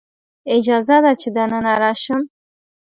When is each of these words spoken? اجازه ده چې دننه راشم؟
اجازه 0.55 0.97
ده 1.03 1.11
چې 1.21 1.27
دننه 1.35 1.73
راشم؟ 1.81 2.21